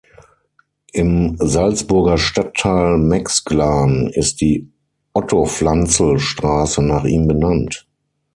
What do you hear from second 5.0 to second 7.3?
Otto-Pflanzl-Straße nach ihm